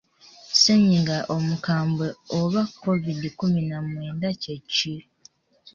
Ssennyiga 0.51 1.17
omukambwe 1.35 2.07
Oba 2.39 2.61
Kovidi 2.81 3.29
kkumi 3.31 3.61
na 3.69 3.77
mwenda 3.87 4.29
kye 4.41 4.55
ki? 4.73 4.95